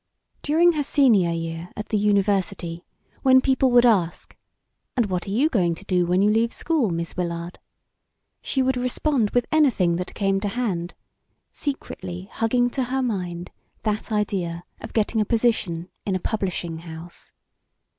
During 0.41 0.71
her 0.71 0.83
senior 0.83 1.29
year 1.29 1.69
at 1.77 1.89
the 1.89 1.97
university, 1.99 2.83
when 3.21 3.39
people 3.39 3.69
would 3.69 3.85
ask: 3.85 4.35
"And 4.97 5.05
what 5.05 5.27
are 5.27 5.29
you 5.29 5.47
going 5.47 5.75
to 5.75 5.85
do 5.85 6.07
when 6.07 6.23
you 6.23 6.31
leave 6.31 6.51
school, 6.51 6.89
Miss 6.89 7.15
Willard?" 7.15 7.59
she 8.41 8.63
would 8.63 8.77
respond 8.77 9.29
with 9.29 9.45
anything 9.51 9.97
that 9.97 10.15
came 10.15 10.39
to 10.39 10.47
hand, 10.47 10.95
secretly 11.51 12.27
hugging 12.31 12.71
to 12.71 12.85
her 12.85 13.03
mind 13.03 13.51
that 13.83 14.11
idea 14.11 14.63
of 14.79 14.93
getting 14.93 15.21
a 15.21 15.23
position 15.23 15.87
in 16.03 16.15
a 16.15 16.19
publishing 16.19 16.79
house. 16.79 17.31